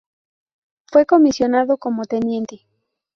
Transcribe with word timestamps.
Fue 0.87 1.05
comisionado 1.05 1.77
como 1.77 2.05
teniente. 2.05 2.65